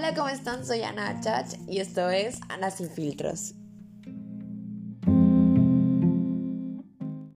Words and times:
Hola, 0.00 0.14
¿cómo 0.14 0.30
están? 0.30 0.64
Soy 0.64 0.82
Ana 0.82 1.20
Chach 1.20 1.56
y 1.68 1.78
esto 1.78 2.08
es 2.08 2.40
Ana 2.48 2.70
sin 2.70 2.88
filtros. 2.88 3.52